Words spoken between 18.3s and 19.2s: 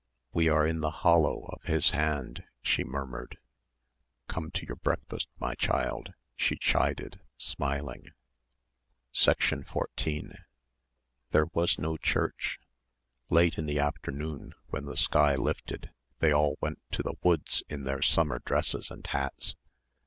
dresses and